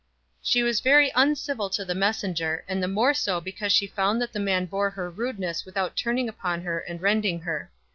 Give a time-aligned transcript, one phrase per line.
[0.41, 4.33] She was very uncivil to the messenger, and the more so because she found that
[4.33, 7.69] the man bore her rudeness without turning upon her and rending her.